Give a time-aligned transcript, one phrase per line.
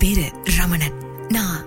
[0.00, 0.92] என் பேரு ரமணன்.
[1.28, 1.64] நான்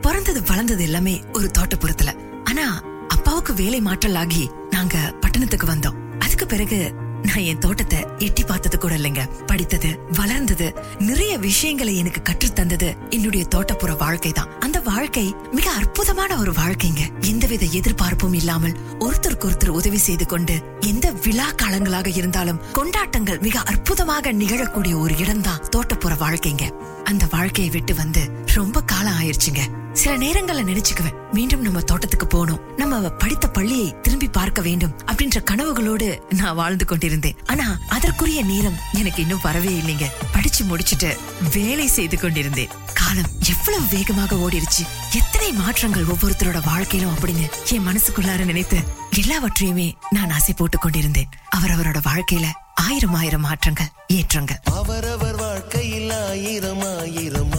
[0.00, 2.42] பிறந்தது வளர்ந்தது எல்லாமே ஒரு தோட்டப்புறத்துல.
[2.44, 6.16] ஆனா அப்பாவுக்கு வேலை மாற்றல் ஆகி நாங்க பட்டணத்துக்கு வந்தோம்.
[6.18, 6.94] அதுக்கு பிறகு
[7.24, 9.44] நான் என் தோட்டத்தை எட்டி பார்த்தது கூட இல்லைங்க.
[9.46, 14.58] படித்தது வளர்ந்தது நிறைய விஷயங்களை எனக்கு கற்றுத் தந்தது என்னுடைய தோட்டப்புற வாழ்க்கை தான்.
[14.60, 17.20] அந்த வாழ்க்கை மிக அற்புதமான ஒரு வாழ்க்கைங்க.
[17.20, 24.32] எந்தவித எதிர்பார்ப்பும் இல்லாமல் ஒருத்தருக்கு ஒருத்தர் உதவி செய்து கொண்டு எந்த விழா காலங்களாக இருந்தாலும் கொண்டாட்டங்கள் மிக அற்புதமாக
[24.32, 26.70] நிகழக்கூடிய ஒரு இடம்தான் தோட்டப்புற வாழ்க்கைங்க.
[27.04, 32.60] அந்த வாழ்க்கையை விட்டு வந்து ரொம்ப காலம் ஆயிருச்சுங்க சில நேரங்கள்ல நினைச்சுக்குவேன் மீண்டும் நம்ம தோட்டத்துக்கு போகணும்.
[32.76, 34.98] நம்ம படித்த பள்ளியை திரும்பி பார்க்க வேண்டும்.
[35.06, 37.36] அப்படின்ற கனவுகளோடு நான் வாழ்ந்து கொண்டிருந்தேன்.
[37.46, 40.04] ஆனா அதற்குரிய நேரம் எனக்கு இன்னும் வரவே இல்லைங்க.
[40.32, 41.16] படிச்சு முடிச்சிட்டு
[41.52, 42.68] வேலை செய்து கொண்டிருந்தேன்.
[42.94, 44.86] காலம் எவ்வளவு வேகமாக ஓடிருச்சு.
[45.12, 48.78] எத்தனை மாற்றங்கள் ஒவ்வொருத்தரோட வாழ்க்கையிலும் அப்படின்னு என் மனசுக்குள்ளார நினைத்து
[49.16, 51.28] எல்லாவற்றையுமே நான் ஆசை போட்டுக் கொண்டிருந்தேன்.
[51.56, 54.62] அவரவரோட வாழ்க்கையில ஆயிரம் ஆயிரம் மாற்றங்கள் ஏற்றங்கள்.
[54.64, 57.53] அவரவர் வாழ்க்கையில் ஆயிரம் ஆயிரம்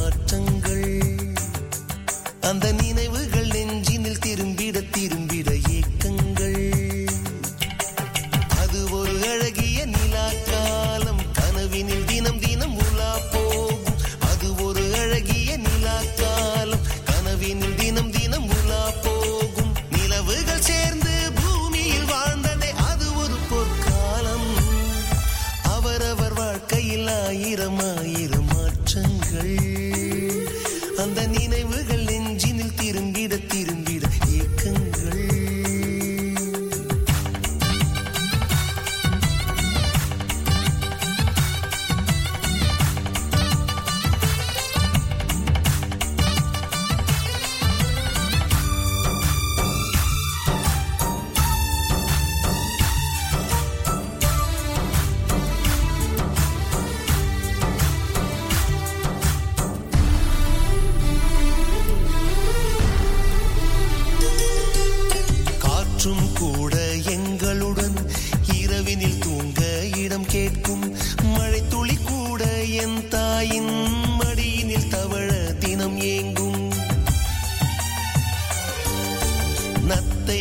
[2.46, 7.08] அந்த நினைவுகள் நெஞ்சினில் திரும்பிட திரும்பிட ஏக்கங்கள்.
[8.60, 10.55] அது ஒரு அழகிய நிலாக்கள்.
[79.86, 80.35] nothing.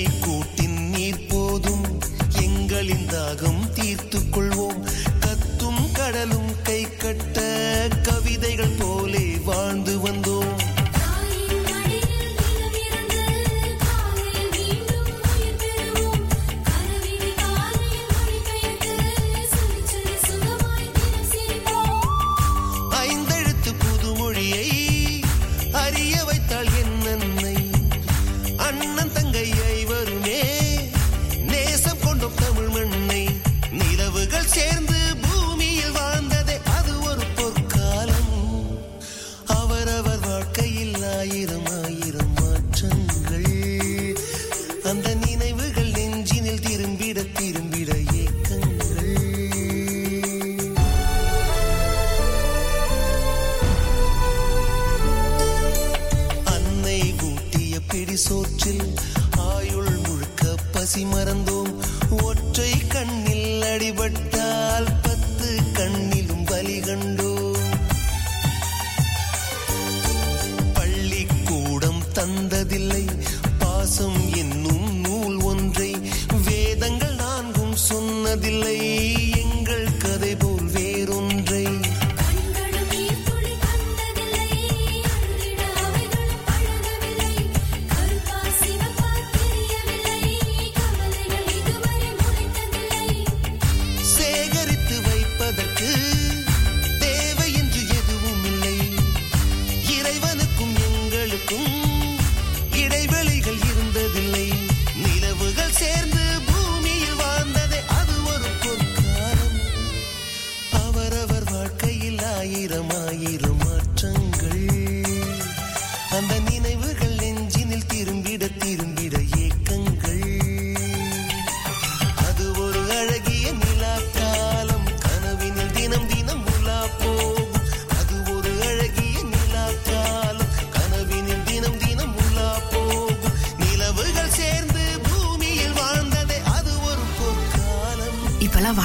[72.24, 73.04] தந்ததில்லை.
[73.58, 74.28] பாசம்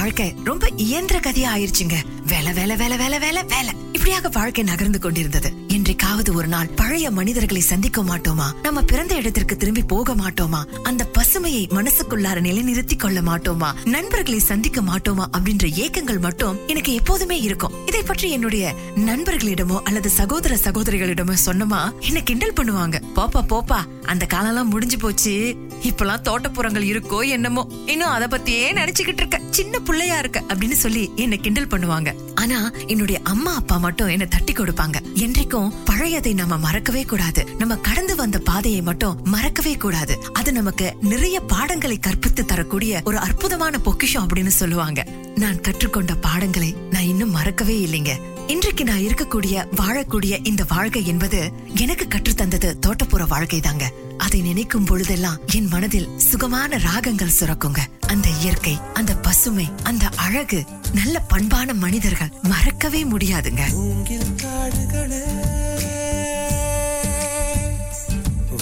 [0.00, 1.94] வாழ்க்கை ரொம்ப இயந்திர கதையா ஆயிருச்சுங்க.
[2.26, 3.74] வேலை வேலை வேலை வேலை வேலை வேலை.
[3.92, 5.52] இப்படியாக வாழ்க்கை நகர்ந்து கொண்டிருந்தது.
[5.68, 8.44] என்றைக்காவது ஒரு நாள் பழைய மனிதர்களை சந்திக்க மாட்டோமா?
[8.62, 10.64] நம்ம பிறந்த இடத்திற்கு திரும்பி போக மாட்டோமா?
[10.82, 13.74] அந்த பசுமையை மனசுக்குள்ளார நிலைநிறுத்தி கொள்ள மாட்டோமா?
[13.84, 15.24] நண்பர்களை சந்திக்க மாட்டோமா?
[15.38, 17.72] அப்படின்ற ஏக்கங்கள் மட்டும் எனக்கு எப்போதுமே இருக்கும்.
[17.86, 21.98] இதை பற்றி என்னுடைய நண்பர்களிடமோ அல்லது சகோதர சகோதரிகளிடமோ சொன்னமா?
[22.00, 23.00] என்ன கிண்டல் பண்ணுவாங்க.
[23.16, 25.56] போப்பா போப்பா அந்த காலம்லாம் முடிஞ்சு போச்சு.
[25.82, 29.40] இப்பெல்லாம் தோட்டப்புறங்கள் இருக்கோ என்னமோ இன்னும் அத பத்தியே நினைச்சுக்கிட்டு இருக்க.
[29.50, 32.14] சின்ன பிள்ளையா இருக்க அப்படின்னு சொல்லி என்ன கிண்டல் பண்ணுவாங்க.
[32.34, 34.96] ஆனா என்னுடைய அம்மா அப்பா மட்டும் என்ன தட்டி கொடுப்பாங்க.
[35.14, 37.46] என்றைக்கும் பழையதை நம்ம மறக்கவே கூடாது.
[37.58, 40.22] நம்ம கடந்து வந்த பாதையை மட்டும் மறக்கவே கூடாது.
[40.32, 45.06] அது நமக்கு நிறைய பாடங்களை கற்பித்து தரக்கூடிய ஒரு அற்புதமான பொக்கிஷம் அப்படின்னு சொல்லுவாங்க.
[45.34, 48.14] நான் கற்றுக்கொண்ட பாடங்களை நான் இன்னும் மறக்கவே இல்லைங்க.
[48.46, 55.38] இன்றைக்கு நான் இருக்கக்கூடிய வாழக்கூடிய இந்த வாழ்க்கை என்பது எனக்கு கற்றுத்தந்தது தோட்டப்புற வாழ்க்கை தாங்க அதை நினைக்கும் பொழுதெல்லாம்
[55.54, 57.78] என் மனதில் சுகமான ராகங்கள் சுரக்குங்க.
[58.06, 63.62] அந்த இயற்கை அந்த பசுமை அந்த அழகு நல்ல பண்பான மனிதர்கள் மறக்கவே முடியாதுங்க.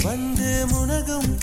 [0.04, 1.38] வந்து முனகும்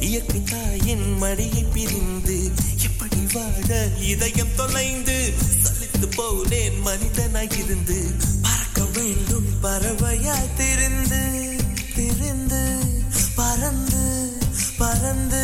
[0.00, 2.50] இயற்கை தாயின் மடியை பிரிந்து
[2.82, 5.32] எப்படி வாழ இதயம் தொலைந்து
[5.62, 7.98] சலித்து போனேன் மனிதனாய் இருந்து.
[8.42, 11.22] பறக்க வேண்டும் பறவையாய் திருந்து
[11.96, 12.62] திருந்து
[13.34, 14.32] பறந்து
[14.78, 15.42] பறந்து.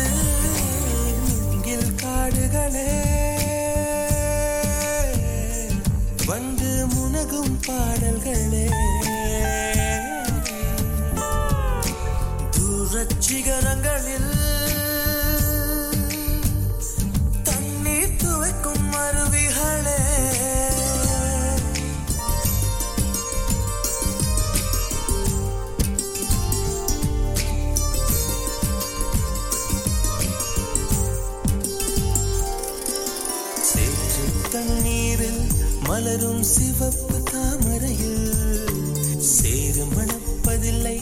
[1.27, 2.89] மூங்கில் காடுகளே.
[6.27, 8.65] வந்து முனகும் பாடல்களே.
[12.55, 14.31] தூரச் சிகரங்களில்
[36.07, 38.27] மலரும் சிவப்பு தாமரையில்
[39.29, 40.95] சேரு மணப்பதில்லை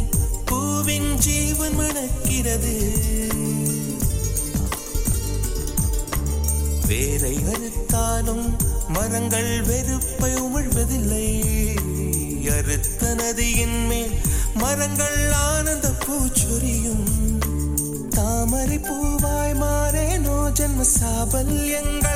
[0.46, 2.74] பூவின் ஜீவன் மணக்கிறது.
[6.88, 8.48] வேரை அறுத்தாலும்
[8.88, 11.28] மரங்கள் வெறுப்பை உமிழ்வதில்லை.
[12.58, 14.18] அறுத்த நதியின் மேல்
[14.54, 17.08] மரங்கள் ஆனந்த பூச்சொரியும்.
[18.10, 22.15] தாமரை பூவாய் மாறேனோ ஜன்ம சாபல்யங்கள்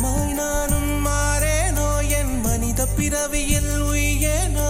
[0.00, 1.86] மரமாய் நானும் மாறேனோ?
[2.10, 4.68] என் மனித பிறவியில் உயேனோ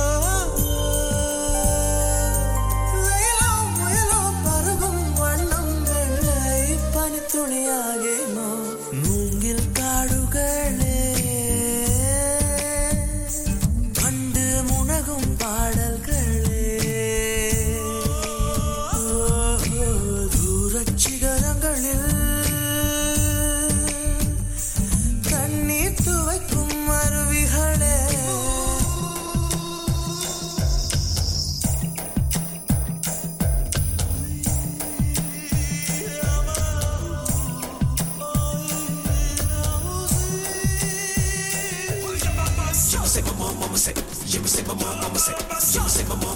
[43.88, 44.84] sais, je me sais, maman,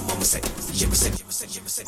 [0.07, 0.41] maman sait,
[0.73, 1.83] je me sais.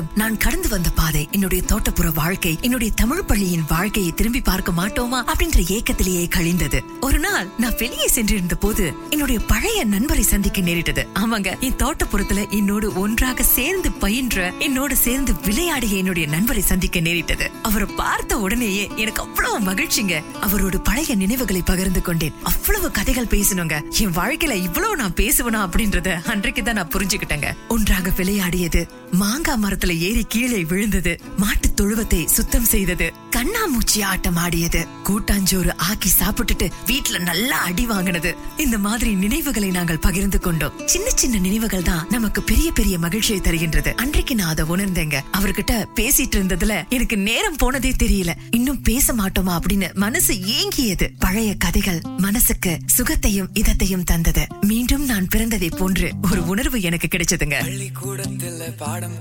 [0.00, 5.18] நாளும் நான் கடந்து வந்த பாதை என்னுடைய தோட்டப்புற வாழ்க்கை என்னுடைய தமிழ் பள்ளியின் வாழ்க்கையை திரும்பி பார்க்க மாட்டோமா
[5.32, 6.78] அப்படின்ற ஏக்கத்திலேயே கழிந்தது.
[7.00, 11.02] ஒரு நாள் நான் வெளியே சென்றிருந்த போது என்னுடைய பழைய நண்பரை சந்திக்க நேரிட்டது.
[11.14, 17.48] ஆமாங்க என் தோட்டப்புறத்துல என்னோடு ஒன்றாக சேர்ந்து பயின்ற என்னோடு சேர்ந்து விளையாடிய என்னுடைய நண்பரை சந்திக்க நேரிட்டது.
[17.62, 20.16] அவரை பார்த்த உடனேயே எனக்கு அவ்வளவு மகிழ்ச்சிங்க.
[20.46, 22.36] அவரோட பழைய நினைவுகளை பகிர்ந்து கொண்டேன்.
[22.42, 23.76] அவ்வளவு கதைகள் பேசணுங்க.
[24.02, 27.48] என் வாழ்க்கையில இவ்வளவு நான் பேசுவேனா அப்படின்றத அன்றைக்கு தான் நான் புரிஞ்சுக்கிட்டேங்க.
[27.68, 28.82] ஒன்றாக விளையாடியது
[29.20, 31.20] மாங்காய் மரத்துல ஏறி கீழே விழுந்தது.
[31.36, 33.12] மாட்டு தொழுவத்தை சுத்தம் செய்தது.
[33.36, 34.86] கண்ணாமூச்சி ஆட்டம் ஆடியது.
[35.04, 38.36] கூட்டாஞ்சோறு ஆக்கி சாப்பிட்டுட்டு வீட்ல நல்லா அடி வாங்கினது.
[38.56, 40.72] இந்த மாதிரி நினைவுகளை நாங்கள் பகிர்ந்து கொண்டோம்.
[40.86, 43.94] சின்ன சின்ன நினைவுகள் தான் நமக்கு பெரிய பெரிய மகிழ்ச்சியை தருகின்றது.
[43.94, 45.20] அன்றைக்கு நான் அதை உணர்ந்தேங்க.
[45.38, 48.32] அவர்கிட்ட பேசிட்டு இருந்ததுல எனக்கு நேரம் போனதே தெரியல.
[48.50, 51.08] இன்னும் பேச மாட்டோமா அப்படின்னு மனசு ஏங்கியது.
[51.18, 54.46] பழைய கதைகள் மனசுக்கு சுகத்தையும் இதத்தையும் தந்தது.
[54.60, 57.54] மீண்டும் நான் பிறந்ததை போன்று ஒரு உணர்வு எனக்கு கிடைச்சதுங்க.
[57.60, 59.20] பள்ளிக்கூடத்துல பாடம்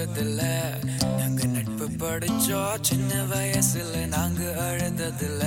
[0.00, 0.42] படிச்சதில்ல
[1.16, 2.76] நாங்க நட்பு படிச்சோம்.
[2.80, 5.44] சின்ன வயசுல நாங்க அழுததில்ல.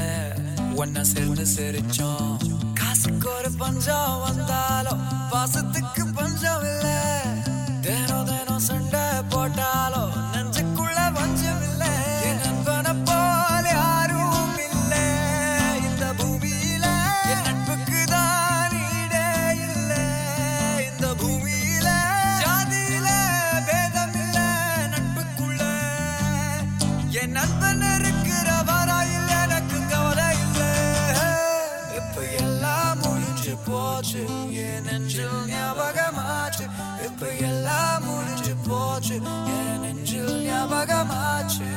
[0.75, 2.38] ஒன்னா சேர்ந்து சிரிச்சோம்.
[2.74, 7.22] காசுக்கு ஒரு பஞ்சம் வந்தாலும் பாசத்துக்கு பஞ்சம் இல்ல.
[7.81, 10.02] தினம் தினம் சண்டை போட்டாலும்
[40.84, 41.73] I got my.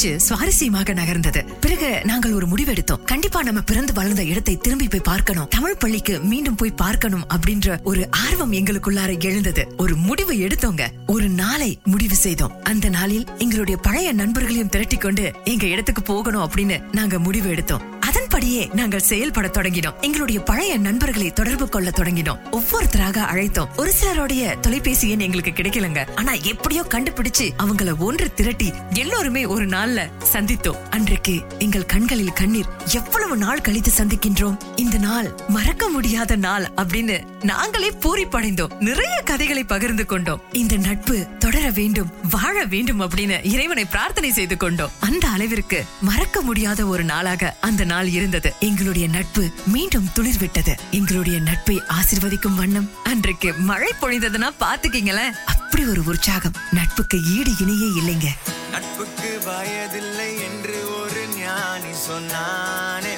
[0.00, 1.46] பேச்சு சுவாரஸ்யமாக நகர்ந்தது.
[1.60, 3.02] பிறகு நாங்கள் ஒரு முடிவெடுத்தோம்.
[3.04, 5.48] கண்டிப்பா நம்ம பிறந்து வளர்ந்த இடத்தை திரும்பி போய் பார்க்கணும்.
[5.48, 9.74] தமிழ் பள்ளிக்கு மீண்டும் போய் பார்க்கணும் அப்படின்ற ஒரு ஆர்வம் எங்களுக்குள்ளார எழுந்தது.
[9.76, 10.88] ஒரு முடிவு எடுத்தோங்க.
[11.06, 12.62] ஒரு நாளை முடிவு செய்தோம்.
[12.62, 17.99] அந்த நாளில் எங்களுடைய பழைய நண்பர்களையும் திரட்டி கொண்டு எங்க இடத்துக்கு போகணும் அப்படின்னு நாங்க முடிவு எடுத்தோம்.
[18.30, 20.00] அப்படியே நாங்கள் செயல்பட தொடங்கினோம்.
[20.00, 22.38] எங்களுடைய பழைய நண்பர்களை தொடர்பு கொள்ள தொடங்கினோம்.
[22.52, 23.68] ஒவ்வொருத்தராக அழைத்தோம்.
[23.76, 26.14] ஒரு சிலருடைய தொலைபேசி எண் எங்களுக்கு கிடைக்கலங்க.
[26.14, 30.76] ஆனா எப்படியோ கண்டுபிடிச்சு அவங்கள ஒன்று திரட்டி எல்லோருமே ஒரு நாள்ல சந்தித்தோம்.
[30.90, 32.68] அன்றைக்கு எங்கள் கண்களில் கண்ணீர்.
[32.92, 34.58] எவ்வளவு நாள் கழித்து சந்திக்கின்றோம்?
[34.76, 38.78] இந்த நாள் மறக்க முடியாத நாள் அப்படின்னு நாங்களே பூரிப்படைந்தோம்.
[38.78, 40.42] நிறைய கதைகளை பகிர்ந்து கொண்டோம்.
[40.52, 44.90] இந்த நட்பு தொடர வேண்டும் வாழ வேண்டும் அப்படின்னு இறைவனை பிரார்த்தனை செய்து கொண்டோம்.
[45.00, 48.56] அந்த அளவிற்கு மறக்க முடியாத ஒரு நாளாக அந்த நாள் இருந்து இருந்தது.
[48.60, 50.78] எங்களுடைய நட்பு மீண்டும் துளிர்விட்டது.
[50.90, 56.52] எங்களுடைய நட்பை ஆசிர்வதிக்கும் வண்ணம் அன்றைக்கு மழை பொழிந்ததுன்னா பாத்துக்கீங்களேன் அப்படி ஒரு உற்சாகம்.
[56.70, 58.26] நட்புக்கு ஈடு இணையே இல்லைங்க.
[58.70, 63.14] நட்புக்கு வயதில்லை என்று ஒரு ஞானி சொன்னானே.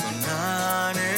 [0.00, 1.12] சொன்னானே.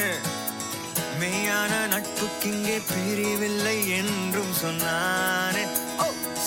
[1.20, 5.64] மெய்யான நட்புக்கு இங்கே பிரிவில்லை என்றும் சொன்னானே.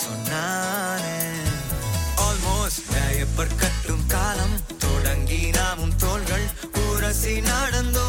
[0.04, 1.18] சொன்னானே.
[2.16, 2.90] ஆல்மோஸ்ட்
[5.36, 6.44] தொடங்கி நாமும் தோள்கள்
[6.82, 8.06] உரசி நடந்தோ.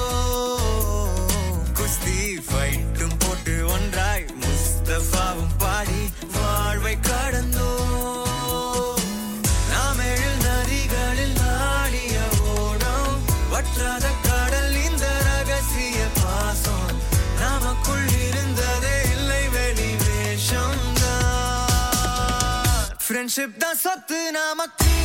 [1.78, 6.02] குஸ்தி ஃபைட்டும் போட்டு ஒன்றாய் முஸ்தபாவும் பாடி
[6.36, 7.72] வாழ்வை கடந்தோ.
[9.72, 11.42] நாம் எழு நதிகளில்
[11.72, 12.16] ஆடிய
[12.56, 13.18] ஓடம்
[13.54, 16.96] வற்றாத கடல் இந்த ரகசிய பாசம்.
[17.44, 20.86] நமக்குள் இருந்ததே இல்லை வெளி வேஷம்
[23.06, 24.97] ஃப்ரெண்ட்ஷிப் தான் சொத்து நமக்கு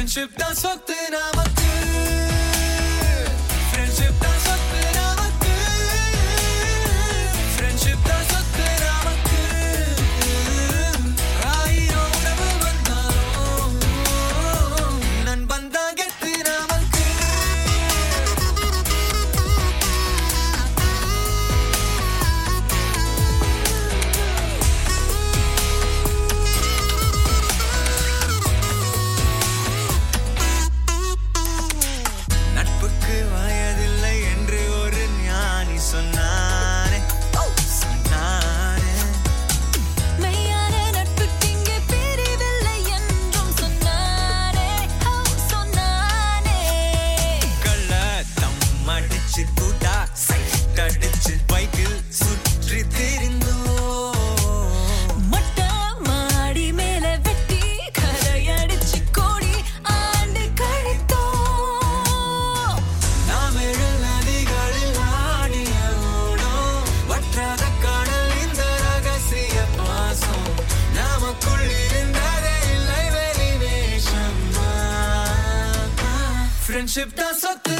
[0.00, 1.00] தானே ஃப்ரெண்ட்ஷிப் தான் சொத்து
[76.90, 77.79] ஃப்ரெண்ட்ஷிப் தான் சொத்து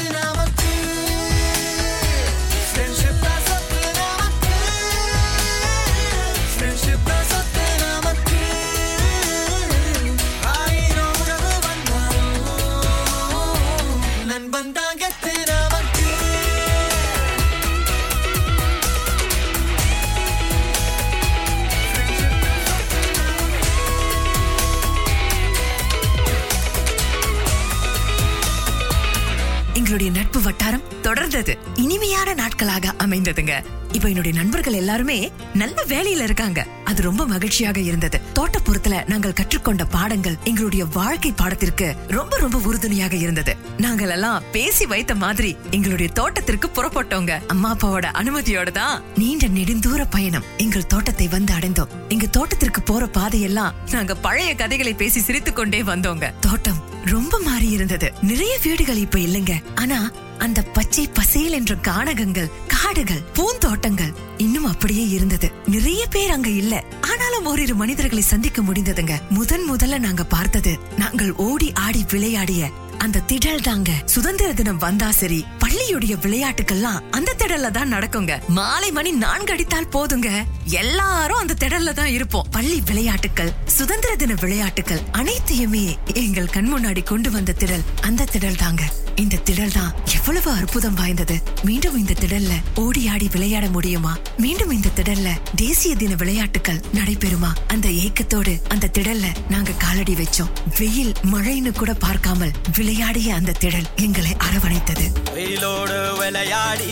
[33.21, 33.55] அமைந்ததுங்க
[33.91, 36.67] இப்ப என்னுடைய நண்பர்கள் எல்லாருமே நல்ல வேலையில இருக்காங்க.
[36.83, 38.21] அது ரொம்ப மகிழ்ச்சியாக இருந்தது.
[38.39, 43.55] தோட்டப்புறத்துல நாங்கள் கற்றுக்கொண்ட பாடங்கள் எங்களுடைய வாழ்க்கை பாடத்திற்கு ரொம்ப ரொம்ப உறுதுணையாக இருந்தது.
[43.77, 47.45] நாங்கள் எல்லாம் பேசி வைத்த மாதிரி எங்களுடைய தோட்டத்திற்கு புறப்பட்டோங்க.
[47.47, 51.93] அம்மா அப்பாவோட அனுமதியோட தான் நீண்ட நெடுந்தூர பயணம் எங்கள் தோட்டத்தை வந்து அடைந்தோம்.
[52.09, 56.33] எங்க தோட்டத்திற்கு போற பாதையெல்லாம் நாங்க பழைய கதைகளை பேசி சிரித்து கொண்டே வந்தோங்க.
[56.39, 58.13] தோட்டம் ரொம்ப மாறி இருந்தது.
[58.21, 59.53] நிறைய வீடுகள் இப்ப இல்லைங்க.
[59.75, 64.13] ஆனா அந்த பச்சை பசேல் என்ற காணகங்கள் காடுகள் பூந்தோட்டங்கள்.
[64.37, 65.51] இன்னும் அப்படியே இருந்தது.
[65.65, 66.83] நிறைய பேர் அங்க இல்ல.
[67.01, 69.11] ஆனாலும் ஓரிரு மனிதர்களை சந்திக்க முடிந்ததுங்க.
[69.29, 73.91] முதன் முதல்ல நாங்க பார்த்தது நாங்கள் ஓடி ஆடி விளையாடிய அந்த திடல் தாங்க.
[74.05, 78.47] சுதந்திர தினம் வந்தா சரி பள்ளியுடைய விளையாட்டுக்கெல்லாம் அந்த திடல்ல தான் நடக்குங்க.
[78.47, 80.29] மாலை மணி நான்கு அடித்தால் போதுங்க.
[80.65, 82.47] எல்லாரும் அந்த திடல்ல தான் இருப்போம்.
[82.51, 88.81] பள்ளி விளையாட்டுக்கள் சுதந்திர தின விளையாட்டுக்கள் அனைத்தையுமே எங்கள் கண் முன்னாடி கொண்டு வந்த திடல் அந்த திடல் தாங்க.
[89.15, 91.41] இந்த திடல் தான் எவ்வளவு அற்புதம் வாய்ந்தது.
[91.63, 94.17] மீண்டும் இந்த திடல்ல ஓடி ஆடி விளையாட முடியுமா?
[94.37, 97.51] மீண்டும் இந்த திடல்ல தேசிய தின விளையாட்டுகள் நடைபெறுமா?
[97.67, 100.51] அந்த ஏக்கத்தோடு அந்த திடல்ல நாங்க காலடி வச்சோம்.
[100.79, 105.07] வெயில் மழைன்னு கூட பார்க்காமல் விளையாடிய அந்த திடல் எங்களை அரவணைத்தது.
[105.35, 106.91] வெயிலோடு விளையாடி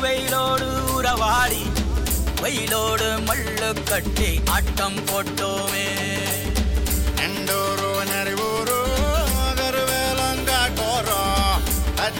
[0.00, 1.62] வெயிலோடு உறவாடி
[2.42, 5.88] வெயிலோடு மல்லு கட்டி ஆட்டம் போட்டோமே.
[7.26, 7.90] எண்டோரோ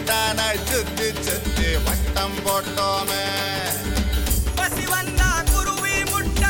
[0.04, 3.20] முட்டானாய் சுத்தி சுத்தி வட்டம் போட்டோமே.
[4.56, 6.42] பசி வந்தா குருவி முட்ட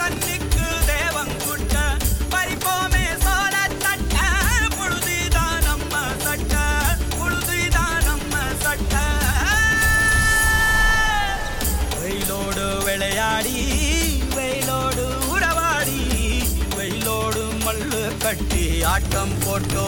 [0.00, 1.74] தண்ணிக்கு தேவம் குட்ட.
[2.34, 3.54] பறிப்போமே சோழ
[3.84, 4.16] தட்ட
[4.76, 6.54] புழுதிதான் நம்ம சட்ட
[7.16, 8.94] புழுதிதான் நம்ம சட்ட.
[12.00, 13.58] வெயிலோடு விளையாடி
[14.38, 16.00] வெயிலோடு உறவாடி
[18.94, 19.85] ஆட்டம் போட்டோ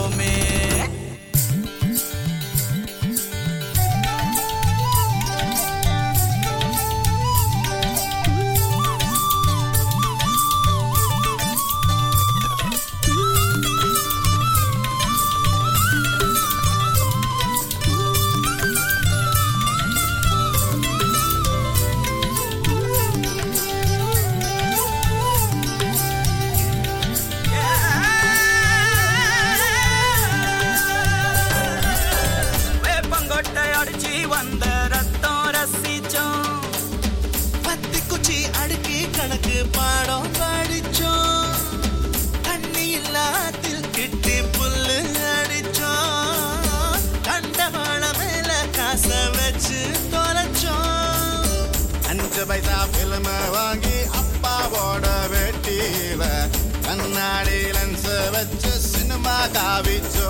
[59.53, 60.29] காவிச்சோ?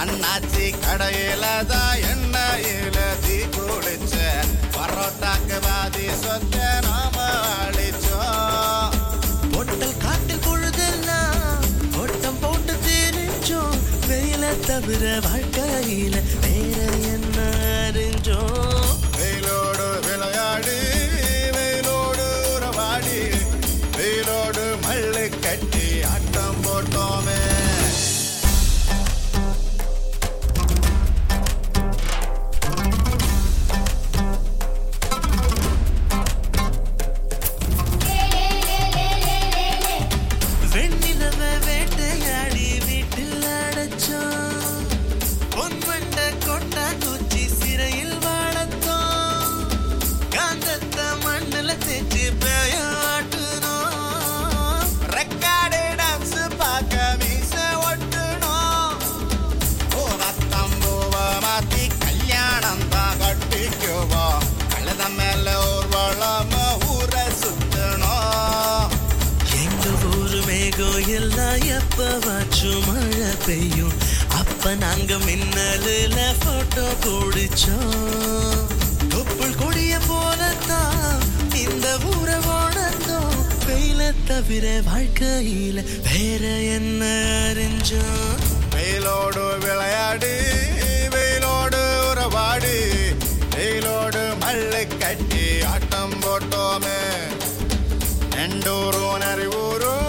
[0.00, 4.14] அண்ணாச்சி கடையில தான் எண்ணெயில தீ குளிச்ச
[4.76, 7.16] பரோட்டாக்கு வாதி சொத்த நாம
[7.58, 8.94] அழிச்சோம்
[9.54, 11.64] பொட்டல் காட்டில் பொழுதெல்லாம்
[12.00, 13.76] ஓட்டம் போட்டு தீரிச்சோம்.
[14.08, 16.16] வெயில தவிர வாழ்க்கையில
[71.98, 73.94] எப்பவாச்சும் மழை பெய்யும்.
[74.30, 78.60] அப்ப நாங்க மின்னலுல போட்டோ பிடிச்சோம்.
[79.08, 81.18] தொப்புள் கொடிய போலத்தான்
[81.64, 86.44] இந்த ஊரை உணர்ந்தோம் வெயில தவிர வாழ்க்கையில வேற
[86.76, 87.02] என்ன
[87.48, 88.38] அறிஞ்சோம்?
[88.74, 90.32] வெயிலோடு விளையாடு
[91.14, 92.76] வெயிலோடு உறவாடு
[93.56, 97.00] வெயிலோடு மல்லு கட்டி ஆட்டம் போட்டோமே.
[98.30, 100.07] நெண்டூரும் நரிவூரும்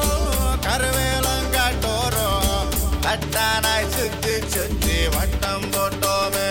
[3.09, 6.49] தட்டானாய் சுத்தி சுத்தி வட்டம் போட்டோமே.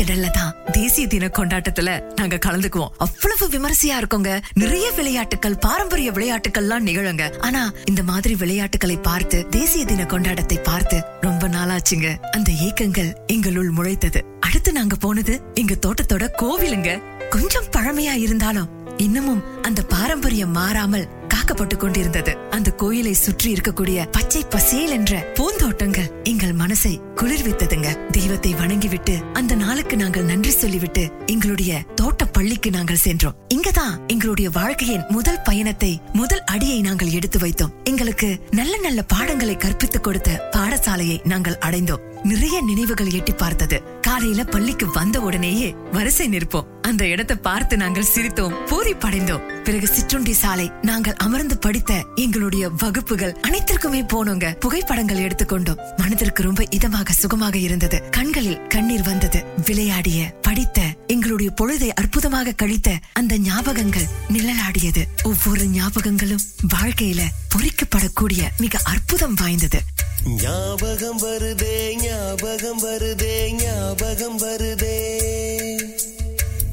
[0.00, 0.54] திடல்ல தான்.
[0.72, 2.92] தேசிய தின கொண்டாட்டத்துல நாங்க கலந்துக்குவோம்.
[2.96, 4.40] அவ்வளவு விமரிசையா இருக்கோங்க.
[4.54, 7.38] நிறைய விளையாட்டுகள் பாரம்பரிய விளையாட்டுகள்லாம் நிகழுங்க.
[7.38, 12.16] ஆனா இந்த மாதிரி விளையாட்டுகளை பார்த்து தேசிய தின கொண்டாட்டத்தை பார்த்து ரொம்ப நாளாச்சுங்க.
[12.30, 14.22] அந்த ஏக்கங்கள் எங்களுள் முளைத்தது.
[14.40, 17.00] அடுத்து நாங்க போனது எங்க தோட்டத்தோட கோவிலுங்க.
[17.30, 21.08] கொஞ்சம் பழமையா இருந்தாலும் இன்னமும் அந்த பாரம்பரியம் மாறாமல்
[21.50, 22.36] காக்கப்பட்டு கொண்டிருந்தது.
[22.50, 28.06] அந்த கோயிலை சுற்றி இருக்கக்கூடிய பச்சை பசேல் என்ற பூந்தோட்டங்கள் எங்கள் மனசை குளிர்வித்ததுங்க.
[28.06, 33.34] தெய்வத்தை வணங்கிவிட்டு அந்த நாளுக்கு நாங்கள் நன்றி சொல்லிவிட்டு எங்களுடைய தோட்ட பள்ளிக்கு நாங்கள் சென்றோம்.
[33.54, 37.72] இங்கதான் எங்களுடைய வாழ்க்கையின் முதல் பயணத்தை முதல் அடியை நாங்கள் எடுத்து வைத்தோம்.
[37.84, 42.09] எங்களுக்கு நல்ல நல்ல பாடங்களை கற்பித்துக் கொடுத்த பாடசாலையை நாங்கள் அடைந்தோம்.
[42.24, 43.82] நிறைய நினைவுகள் எட்டி பார்த்தது.
[44.00, 46.66] காலையில பள்ளிக்கு வந்த உடனேயே வரிசை நிற்போம்.
[46.82, 49.62] அந்த இடத்தை பார்த்து நாங்கள் சிரித்தோம் பூரி படைந்தோம்.
[49.64, 54.58] பிறகு சிற்றுண்டி சாலை நாங்கள் அமர்ந்து படித்த எங்களுடைய வகுப்புகள் அனைத்திற்குமே போனோங்க.
[54.58, 55.78] புகைப்படங்கள் எடுத்துக்கொண்டோம்.
[55.96, 58.02] மனதிற்கு ரொம்ப இதமாக சுகமாக இருந்தது.
[58.10, 59.44] கண்களில் கண்ணீர் வந்தது.
[59.66, 65.04] விளையாடிய படித்த எங்களுடைய பொழுதை அற்புதமாக கழித்த அந்த ஞாபகங்கள் நிழலாடியது.
[65.22, 66.40] ஒவ்வொரு ஞாபகங்களும்
[66.74, 67.20] வாழ்க்கையில
[67.54, 69.82] பொறிக்கப்படக்கூடிய மிக அற்புதம் வாய்ந்தது.
[70.26, 75.22] ஞாபகம் வருதே ஞாபகம் வருதே ஞாபகம் வருதே.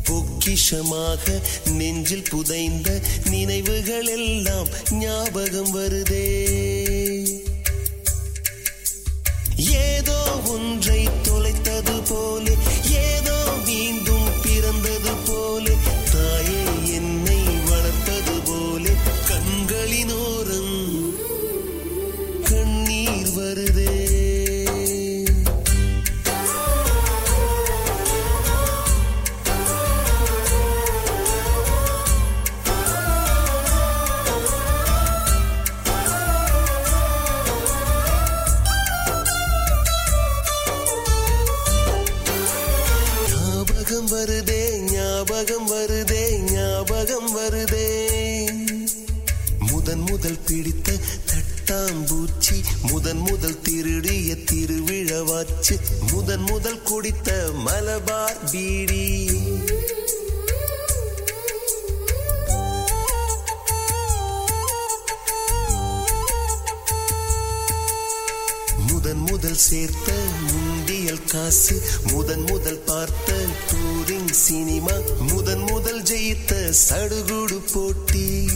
[0.10, 6.26] பொக்கிஷமாக நெஞ்சில் புதைந்த நினைவுகள் எல்லாம் ஞாபகம் வருதே.
[9.56, 12.52] ஏதோ ஒன்றை தொலைத்தது போல
[12.90, 13.47] ஏதோ
[53.08, 55.80] முதன் முதல் திருடிய திருவிழவாச்சு.
[56.12, 59.30] முதன் முதல் குடித்த மலபார் பீடி.
[68.88, 70.14] முதன் முதல் சேர்த்த
[70.52, 71.82] முந்தியல் காசு.
[72.12, 73.34] முதன் முதல் பார்த்த
[73.72, 74.94] டூரிங் சினிமா.
[75.32, 78.50] முதன் முதல் ஜெயித்த சடுகுடு போட்டி.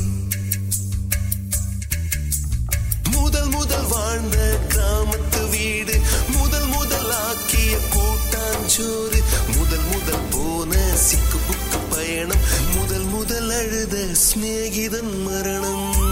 [4.12, 6.00] வாழ்ந்த கிராமத்து வீடு.
[6.28, 9.22] முதல் முதல் ஆக்கிய கூட்டாஞ்சோறு.
[9.58, 12.44] முதல் முதல் போன சிக்கு புக்கு பயணம்.
[12.76, 16.11] முதல் முதல் அழுத சிநேகிதன் மரணம்.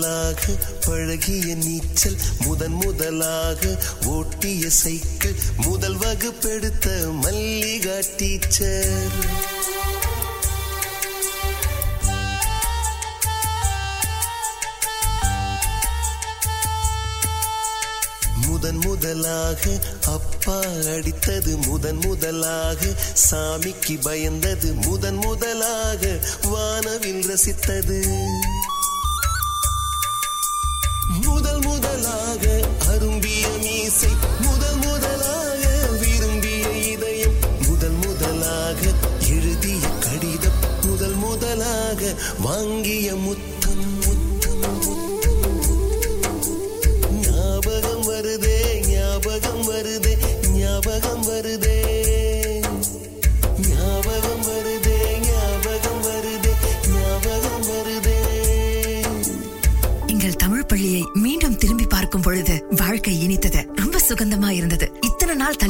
[0.00, 0.52] முதலாக
[0.86, 3.72] பழகிய நீச்சல் முதன் முதலாக
[4.04, 6.86] ஓட்டிய சைக்கிள் முதல் வகுப்பெடுத்த
[7.22, 9.12] மல்லிகா டீச்சர்.
[18.46, 19.62] முதன் முதலாக
[20.06, 20.58] அப்பா
[20.94, 22.86] அடித்தது முதன் முதலாக
[23.30, 28.00] சாமிக்கு பயந்தது முதன் முதலாக வானவில் ரசித்தது.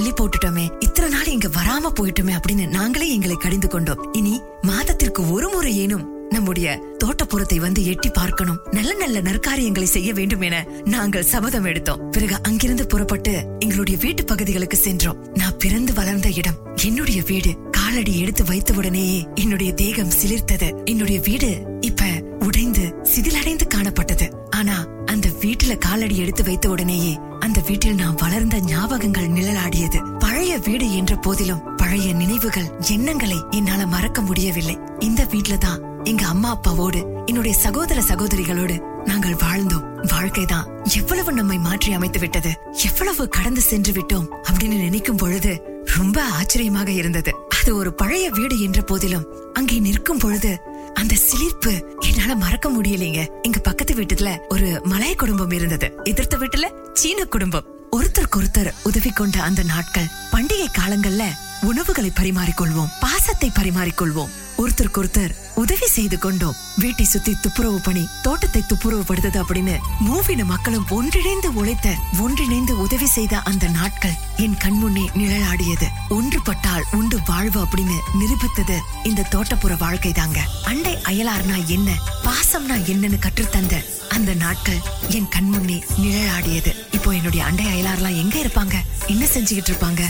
[0.01, 0.65] தள்ளி போட்டுட்டோமே.
[0.79, 4.13] இத்தனை நாள் இங்க வராம போயிட்டோமே அப்படின்னு நாங்களே எங்களை கடிந்து கொண்டோம்.
[4.13, 6.67] இனி மாதத்திற்கு ஒரு முறை ஏனும் நம்முடைய
[7.05, 8.59] தோட்டப்புறத்தை வந்து எட்டி பார்க்கணும்.
[8.71, 12.11] நல்ல நல்ல நற்காரியங்களை செய்ய வேண்டும் என நாங்கள் சபதம் எடுத்தோம்.
[12.11, 15.21] பிறகு அங்கிருந்து புறப்பட்டு எங்களுடைய வீட்டு பகுதிகளுக்கு சென்றோம்.
[15.35, 17.53] நான் பிறந்து வளர்ந்த இடம் என்னுடைய வீடு.
[17.71, 20.71] காலடி எடுத்து வைத்தவுடனேயே என்னுடைய தேகம் சிலிர்த்தது.
[20.85, 22.05] என்னுடைய வீடு இப்ப
[22.41, 24.29] உடைந்து சிதிலடைந்து காணப்பட்டது.
[24.51, 27.15] ஆனா அந்த வீட்டுல காலடி எடுத்து வைத்த உடனேயே
[27.71, 29.99] வீட்டில் நான் வளர்ந்த ஞாபகங்கள் நிழலாடியது.
[30.19, 34.75] பழைய வீடு என்ற போதிலும் பழைய நினைவுகள் எண்ணங்களை என்னால மறக்க முடியவில்லை.
[34.99, 39.87] இந்த வீட்ல தான் எங்க அம்மா அப்பாவோடு என்னுடைய சகோதர சகோதரிகளோடு நாங்கள் வாழ்ந்தோம்.
[40.15, 42.53] வாழ்க்கைதான் எவ்வளவு நம்மை மாற்றி அமைத்து விட்டது
[42.89, 45.53] எவ்வளவு கடந்து சென்று விட்டோம் அப்படின்னு நினைக்கும் பொழுது
[45.99, 47.33] ரொம்ப ஆச்சரியமாக இருந்தது.
[47.61, 50.53] அது ஒரு பழைய வீடு என்ற போதிலும் அங்கே நிற்கும் பொழுது
[50.95, 51.73] அந்த சிலிர்ப்பு
[52.09, 53.23] என்னால மறக்க முடியலைங்க.
[53.43, 55.87] எங்க பக்கத்து வீட்டுல ஒரு மலாய் குடும்பம் இருந்தது.
[56.05, 56.67] எதிர்த்த வீட்டுல
[57.01, 57.65] சீன குடும்பம்.
[57.91, 61.23] ஒருத்தருக்கு ஒருத்தர் உதவி கொண்ட அந்த நாட்கள் பண்டிகை காலங்கள்ல
[61.61, 64.33] உணவுகளை பரிமாறிக்கொள்வோம் பாசத்தை பரிமாறிக்கொள்வோம்.
[64.61, 66.57] ஒருத்தருக்கு ஒருத்தர் உதவி செய்து கொண்டோம்.
[66.77, 69.75] வீட்டை சுத்தி துப்புரவு பணி தோட்டத்தை துப்புரவுபடுத்தது அப்படின்னு
[70.07, 75.89] மூவின மக்களும் ஒன்றிணைந்து உழைத்த ஒன்றிணைந்து உதவி செய்த அந்த நாட்கள் என் கண்முன்னே நிழலாடியது.
[76.09, 80.41] ஒன்றுபட்டால் உண்டு வாழ்வு அப்படின்னு நிரூபித்தது இந்த தோட்டப்புற வாழ்க்கை தாங்க.
[80.65, 81.91] அண்டை அயலார்னா என்ன
[82.27, 83.77] பாசம்னா என்னன்னு கற்றுத்தந்த
[84.09, 86.73] அந்த நாட்கள் என் கண்முன்னே நிழலாடியது.
[86.93, 88.77] இப்போ என்னுடைய அண்டை அயலார்லாம் எங்க இருப்பாங்க?
[89.07, 90.03] என்ன செஞ்சுக்கிட்டு இருப்பாங்க?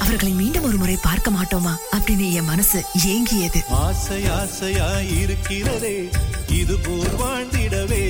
[0.00, 1.76] அவர்களை மீண்டும் ஒரு முறை பார்க்க மாட்டோமா?
[1.96, 3.64] அப்படின்னு என் மனசு ஏங்கியது.
[3.68, 6.10] ஆசை ஆசையா இருக்கிறதே
[6.48, 8.04] இது போர் வாழ்ந்திடவே.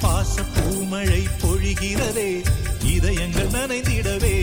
[0.00, 2.44] பாச பூமழை பொழிகிறதே
[2.84, 4.36] இதயங்கள் நனைந்திடவே.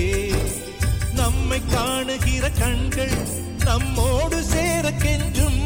[1.14, 3.28] நம்மை காணுகிற கண்கள்
[3.66, 5.62] நம்மோடு சேர கெஞ்சும்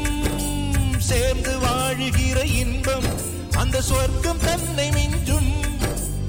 [0.98, 3.06] சேர்ந்து வாழுகிற இன்பம்
[3.58, 5.52] அந்த சொர்க்கம் தன்னை மிஞ்சும்.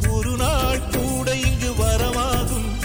[0.09, 2.80] ஒரு நாள் கூட இங்கு வரமாகும்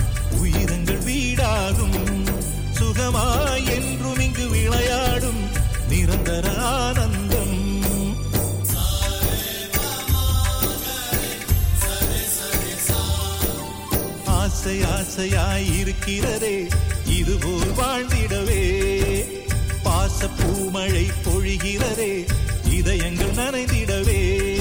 [2.96, 5.50] சுகமாய் என்றும் இங்கு விளையாடும்
[5.90, 7.84] நிரந்தர ஆனந்தம்.
[14.26, 16.68] ஆசை ஆசையாய் இருக்கிறதே
[17.06, 18.64] இதுபோல் வாழ்ந்திடவே.
[19.84, 22.28] பாச பூமழை பொழிகிறதே
[22.70, 24.55] இதயங்கள் நனைந்திடவே.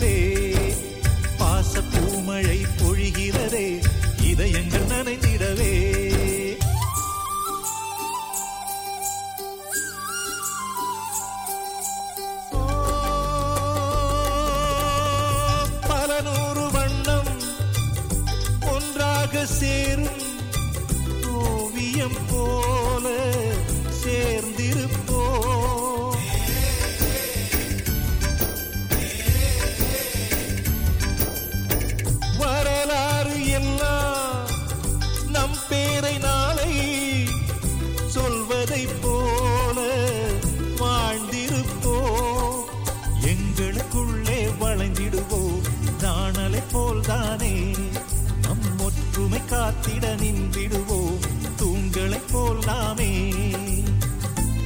[50.16, 51.18] நின்றிடுவோம்.
[51.56, 53.32] தூண்களை போல் நாமே.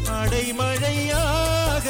[0.07, 1.89] அடைமழையாக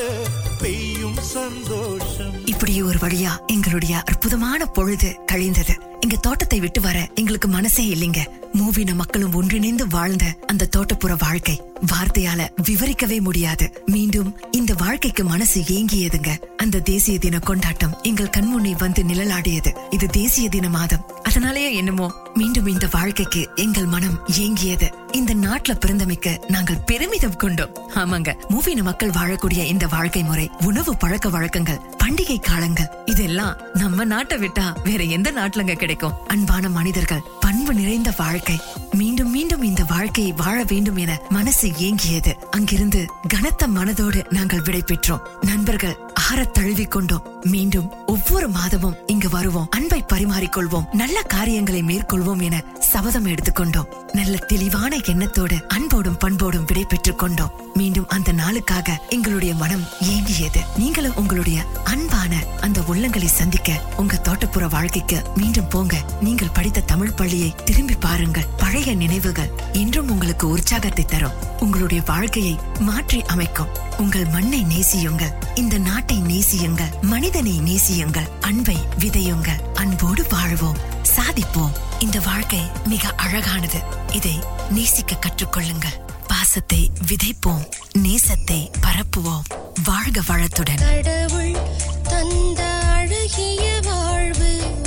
[0.59, 2.47] பெய்யும் சந்தோஷம்.
[2.47, 5.75] இப்படி ஒரு வழியா எங்களுடைய அற்புதமான பொழுது கழிந்தது.
[6.01, 8.19] எங்க தோட்டத்தை விட்டு வர எங்களுக்கு மனசே இல்லைங்க.
[8.53, 13.83] மூவின மக்களும் ஒன்றிணைந்து வாழ்ந்த அந்த தோட்டப்புற வாழ்க்கை வார்த்தையால விவரிக்கவே முடியாது.
[13.87, 16.37] மீண்டும் இந்த வாழ்க்கைக்கு மனசு ஏங்கியதுங்க.
[16.57, 19.77] அந்த தேசிய தின கொண்டாட்டம் எங்கள் கண்முன்னே வந்து நிழலாடியது.
[19.91, 21.05] இது தேசிய தின மாதம்.
[21.23, 24.93] அதனாலேயே என்னமோ மீண்டும் இந்த வாழ்க்கைக்கு எங்கள் மனம் ஏங்கியது.
[25.13, 27.77] இந்த நாட்டுல பிறந்தமைக்க நாங்கள் பெருமிதம் கொண்டோம்.
[27.95, 28.35] ஆமாங்க.
[28.49, 34.83] மூவின மக்கள் வாழக்கூடிய இந்த வாழ்க்கை முறை உணவு பழக்க வழக்கங்கள் பண்டிகை காலங்கள் இதெல்லாம் நம்ம நாட்டை விட்டா
[34.85, 36.27] வேற எந்த நாட்டுலங்க கிடைக்கும்.
[36.27, 38.61] அன்பான மனிதர்கள் பண்பு நிறைந்த வாழ்க்கை.
[38.93, 42.35] மீண்டும் மீண்டும் இந்த வாழ்க்கையை வாழ வேண்டும் என மனசு ஏங்கியது.
[42.51, 49.69] அங்கிருந்து கனத்த மனதோடு நாங்கள் விடை பெற்றோம் நண்பர்கள் ஆறத் தழுவிக்கொண்டோம் மீண்டும் ஒவ்வொரு மாதமும் இங்கு வருவோம்.
[49.71, 50.93] அன்பை பரிமாறிக்கொள்வோம்.
[50.93, 53.87] நல்ல காரியங்களை மேற்கொள்வோம் என சபதம் எடுத்துக்கொண்டோம்.
[54.13, 57.51] நல்ல தெளிவான எண்ணத்தோடு அன்போடும் பண்போடும் விடை பெற்றுக் கொண்டோம்.
[57.75, 60.59] மீண்டும் அந்த நாளுக்காக எங்களுடைய மனம் ஏங்கியது.
[60.77, 66.05] நீங்களும் உங்களுடைய அன்பான அந்த உள்ளங்களை சந்திக்க உங்க தோட்டப்புற வாழ்க்கைக்கு மீண்டும் போங்க.
[66.21, 68.47] நீங்கள் படித்த தமிழ் பள்ளியை திரும்பி பாருங்கள்.
[68.57, 71.59] பழைய நினைவுகள் என்றும் உங்களுக்கு உற்சாகத்தை தரும்.
[71.61, 73.89] உங்களுடைய வாழ்க்கையை மாற்றி அமைக்கும்.
[73.99, 75.33] உங்கள் மண்ணை நேசியுங்கள்.
[75.55, 80.77] இந்த நாட்டை நேசியுங்கள் மனிதனை நேசியுங்கள் அன்பை விதையுங்கள் அன்போடு வாழ்வோம்
[81.17, 81.73] சாதிப்போம்.
[81.99, 83.79] இந்த வாழ்க்கை மிக அழகானது.
[84.13, 84.39] இதை
[84.71, 86.01] நேசிக்க கற்றுக்கொள்ளுங்கள்.
[86.27, 87.69] பாசத்தை விதைப்போம்
[87.99, 89.43] நேசத்தை பரப்புவோம்.
[89.85, 90.79] வாழ்க வளத்துடன்.
[90.79, 91.57] கடவுள்
[92.03, 94.80] தந்த அழகிய வாழ்வு.